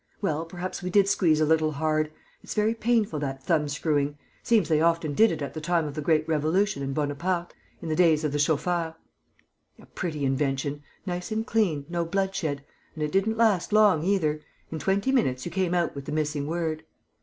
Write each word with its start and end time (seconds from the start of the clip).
"Well, 0.19 0.45
perhaps 0.45 0.81
we 0.81 0.89
did 0.89 1.07
squeeze 1.07 1.39
a 1.39 1.45
little 1.45 1.73
hard.... 1.73 2.11
It's 2.41 2.55
very 2.55 2.73
painful, 2.73 3.19
that 3.19 3.43
thumbscrewing. 3.43 4.17
Seems 4.41 4.67
they 4.67 4.81
often 4.81 5.13
did 5.13 5.31
it 5.31 5.43
at 5.43 5.53
the 5.53 5.61
time 5.61 5.85
of 5.85 5.93
the 5.93 6.01
Great 6.01 6.27
Revolution 6.27 6.81
and 6.81 6.95
Bonaparte... 6.95 7.53
in 7.83 7.87
the 7.89 7.95
days 7.95 8.23
of 8.23 8.31
the 8.31 8.39
chauffeurs.[C] 8.39 8.97
A 9.79 9.85
pretty 9.93 10.25
invention! 10.25 10.81
Nice 11.05 11.31
and 11.31 11.45
clean... 11.45 11.85
no 11.87 12.03
bloodshed.... 12.03 12.65
And 12.95 13.03
it 13.03 13.11
didn't 13.11 13.37
last 13.37 13.71
long 13.71 14.01
either! 14.03 14.39
In 14.71 14.79
twenty 14.79 15.11
minutes, 15.11 15.45
you 15.45 15.51
came 15.51 15.75
out 15.75 15.93
with 15.93 16.05
the 16.05 16.11
missing 16.11 16.47
word!" 16.47 16.81